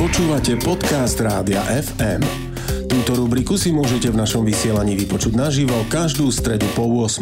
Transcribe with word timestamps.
Počúvate 0.00 0.56
podcast 0.56 1.20
Rádia 1.20 1.60
FM. 1.60 2.24
Túto 2.88 3.20
rubriku 3.20 3.60
si 3.60 3.68
môžete 3.68 4.08
v 4.08 4.16
našom 4.16 4.48
vysielaní 4.48 4.96
vypočuť 4.96 5.36
naživo 5.36 5.76
každú 5.92 6.32
stredu 6.32 6.64
po 6.72 6.88
8. 6.88 7.20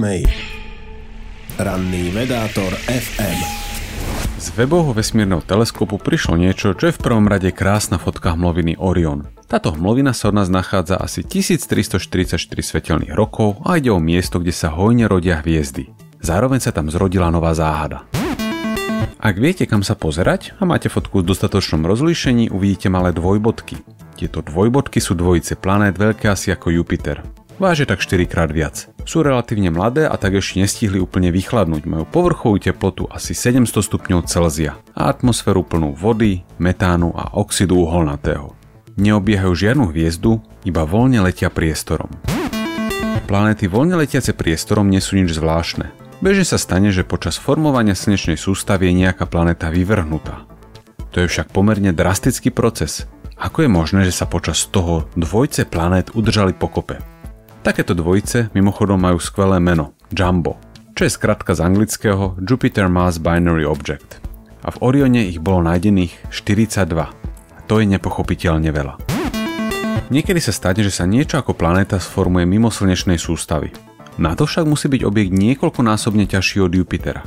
Ranný 1.58 2.14
vedátor 2.14 2.70
FM. 2.86 3.38
Z 4.38 4.54
webovho 4.54 4.94
vesmírneho 4.94 5.42
teleskopu 5.42 5.98
prišlo 5.98 6.38
niečo, 6.38 6.70
čo 6.78 6.86
je 6.86 6.94
v 6.94 7.02
prvom 7.02 7.26
rade 7.26 7.50
krásna 7.50 7.98
fotka 7.98 8.38
hmloviny 8.38 8.78
Orion. 8.78 9.26
Táto 9.50 9.74
hmlovina 9.74 10.14
sa 10.14 10.30
od 10.30 10.38
nás 10.38 10.46
nachádza 10.46 11.02
asi 11.02 11.26
1344 11.26 12.38
svetelných 12.62 13.10
rokov 13.10 13.58
a 13.66 13.74
ide 13.74 13.90
o 13.90 13.98
miesto, 13.98 14.38
kde 14.38 14.54
sa 14.54 14.70
hojne 14.70 15.10
rodia 15.10 15.42
hviezdy. 15.42 15.90
Zároveň 16.22 16.62
sa 16.62 16.70
tam 16.70 16.86
zrodila 16.94 17.26
nová 17.34 17.58
záhada. 17.58 18.06
Ak 19.18 19.34
viete, 19.34 19.66
kam 19.66 19.82
sa 19.82 19.98
pozerať 19.98 20.54
a 20.56 20.64
máte 20.64 20.86
fotku 20.86 21.26
v 21.26 21.34
dostatočnom 21.34 21.82
rozlíšení, 21.82 22.54
uvidíte 22.54 22.86
malé 22.86 23.10
dvojbodky. 23.10 23.82
Tieto 24.14 24.46
dvojbodky 24.46 25.02
sú 25.02 25.18
dvojice 25.18 25.58
planét 25.58 25.98
veľké 25.98 26.30
asi 26.30 26.54
ako 26.54 26.70
Jupiter. 26.70 27.26
Váže 27.58 27.82
tak 27.82 27.98
4 27.98 28.30
krát 28.30 28.54
viac. 28.54 28.86
Sú 29.02 29.26
relatívne 29.26 29.74
mladé 29.74 30.06
a 30.06 30.14
tak 30.14 30.38
ešte 30.38 30.62
nestihli 30.62 31.02
úplne 31.02 31.34
vychladnúť. 31.34 31.82
Majú 31.90 32.04
povrchovú 32.06 32.62
teplotu 32.62 33.10
asi 33.10 33.34
700 33.34 33.66
stupňov 33.82 34.30
Celzia 34.30 34.78
a 34.94 35.10
atmosféru 35.10 35.66
plnú 35.66 35.98
vody, 35.98 36.46
metánu 36.62 37.10
a 37.18 37.34
oxidu 37.34 37.82
uholnatého. 37.82 38.54
Neobiehajú 38.94 39.50
žiadnu 39.50 39.90
hviezdu, 39.90 40.38
iba 40.62 40.86
voľne 40.86 41.26
letia 41.26 41.50
priestorom. 41.50 42.14
Planéty 43.26 43.66
voľne 43.66 43.98
letiace 43.98 44.30
priestorom 44.30 44.86
nie 44.86 45.02
sú 45.02 45.18
nič 45.18 45.34
zvláštne. 45.34 46.07
Bežne 46.18 46.42
sa 46.42 46.58
stane, 46.58 46.90
že 46.90 47.06
počas 47.06 47.38
formovania 47.38 47.94
slnečnej 47.94 48.34
sústavy 48.34 48.90
je 48.90 49.06
nejaká 49.06 49.30
planéta 49.30 49.70
vyvrhnutá. 49.70 50.50
To 51.14 51.22
je 51.22 51.30
však 51.30 51.54
pomerne 51.54 51.94
drastický 51.94 52.50
proces. 52.50 53.06
Ako 53.38 53.62
je 53.62 53.70
možné, 53.70 54.02
že 54.02 54.10
sa 54.10 54.26
počas 54.26 54.66
toho 54.66 55.06
dvojce 55.14 55.62
planét 55.70 56.10
udržali 56.18 56.58
pokope? 56.58 56.98
Takéto 57.62 57.94
dvojice 57.94 58.50
mimochodom 58.50 58.98
majú 58.98 59.22
skvelé 59.22 59.62
meno 59.62 59.94
Jumbo, 60.10 60.58
čo 60.98 61.06
je 61.06 61.14
skratka 61.14 61.54
z 61.54 61.62
anglického 61.62 62.34
Jupiter 62.42 62.90
Mass 62.90 63.22
Binary 63.22 63.62
Object. 63.62 64.18
A 64.66 64.74
v 64.74 64.80
Orione 64.82 65.22
ich 65.22 65.38
bolo 65.38 65.62
nájdených 65.62 66.34
42. 66.34 66.98
A 66.98 67.60
to 67.70 67.78
je 67.78 67.86
nepochopiteľne 67.86 68.74
veľa. 68.74 68.98
Niekedy 70.10 70.42
sa 70.42 70.50
stane, 70.50 70.82
že 70.82 70.90
sa 70.90 71.06
niečo 71.06 71.38
ako 71.38 71.54
planéta 71.54 72.02
sformuje 72.02 72.42
mimo 72.42 72.74
slnečnej 72.74 73.22
sústavy. 73.22 73.70
Na 74.18 74.34
to 74.34 74.50
však 74.50 74.66
musí 74.66 74.90
byť 74.90 75.06
objekt 75.06 75.30
niekoľkonásobne 75.30 76.26
ťažší 76.26 76.58
od 76.66 76.74
Jupitera. 76.74 77.22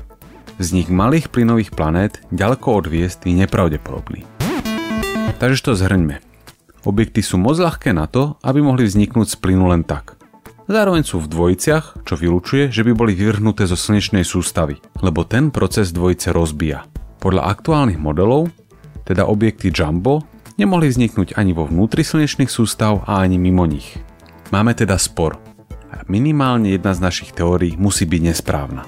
Vznik 0.60 0.92
malých 0.92 1.32
plynových 1.32 1.72
planét 1.72 2.20
ďaleko 2.36 2.68
od 2.84 2.86
hviezd 2.92 3.24
je 3.24 3.32
nepravdepodobný. 3.32 4.28
Takže 5.40 5.72
to 5.72 5.72
zhrňme. 5.74 6.20
Objekty 6.84 7.24
sú 7.24 7.40
moc 7.40 7.56
ľahké 7.56 7.96
na 7.96 8.12
to, 8.12 8.36
aby 8.44 8.60
mohli 8.60 8.84
vzniknúť 8.84 9.34
z 9.34 9.36
plynu 9.40 9.72
len 9.72 9.88
tak. 9.88 10.20
Zároveň 10.68 11.08
sú 11.08 11.24
v 11.24 11.32
dvojiciach, 11.32 12.04
čo 12.04 12.20
vylučuje, 12.20 12.70
že 12.70 12.84
by 12.84 12.92
boli 12.92 13.16
vyvrhnuté 13.16 13.66
zo 13.66 13.80
slnečnej 13.80 14.28
sústavy, 14.28 14.78
lebo 15.00 15.24
ten 15.24 15.48
proces 15.50 15.96
dvojice 15.96 16.36
rozbíja. 16.36 16.86
Podľa 17.24 17.48
aktuálnych 17.56 17.98
modelov, 17.98 18.52
teda 19.08 19.32
objekty 19.32 19.72
Jumbo, 19.72 20.28
nemohli 20.60 20.92
vzniknúť 20.92 21.40
ani 21.40 21.56
vo 21.56 21.66
vnútri 21.66 22.04
slnečných 22.04 22.52
sústav 22.52 23.08
a 23.08 23.24
ani 23.24 23.40
mimo 23.40 23.64
nich. 23.64 23.96
Máme 24.52 24.76
teda 24.76 25.00
spor, 25.00 25.40
minimálne 26.08 26.74
jedna 26.74 26.96
z 26.96 27.04
našich 27.04 27.32
teórií 27.36 27.78
musí 27.78 28.08
byť 28.08 28.22
nesprávna. 28.32 28.88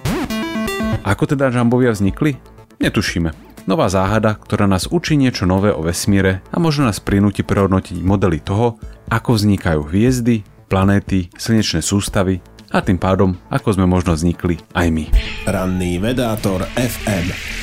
Ako 1.03 1.27
teda 1.27 1.51
žambovia 1.51 1.91
vznikli? 1.91 2.39
Netušíme. 2.79 3.33
Nová 3.63 3.87
záhada, 3.87 4.35
ktorá 4.35 4.67
nás 4.67 4.91
učí 4.91 5.15
niečo 5.15 5.47
nové 5.47 5.71
o 5.71 5.79
vesmíre 5.83 6.43
a 6.51 6.59
možno 6.59 6.87
nás 6.87 6.99
prinúti 6.99 7.47
prehodnotiť 7.47 8.03
modely 8.03 8.43
toho, 8.43 8.75
ako 9.07 9.39
vznikajú 9.39 9.87
hviezdy, 9.87 10.43
planéty, 10.67 11.31
slnečné 11.39 11.79
sústavy 11.79 12.43
a 12.73 12.83
tým 12.83 12.99
pádom, 12.99 13.39
ako 13.47 13.79
sme 13.79 13.87
možno 13.87 14.17
vznikli 14.17 14.59
aj 14.75 14.87
my. 14.91 15.05
Ranný 15.47 16.01
vedátor 16.03 16.67
FM 16.75 17.62